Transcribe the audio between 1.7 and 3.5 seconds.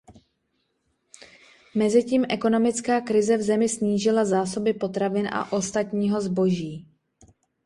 Mezitím ekonomická krize v